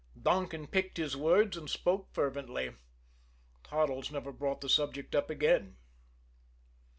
[0.19, 2.73] Donkin picked his words and spoke fervently.
[3.61, 5.77] Toddles never brought the subject up again.